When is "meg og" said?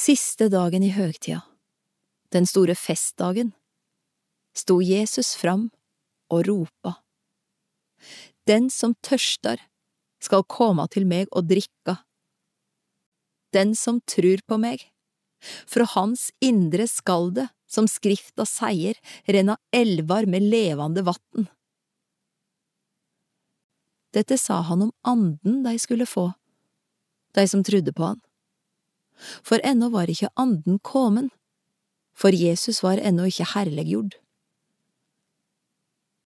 11.10-11.50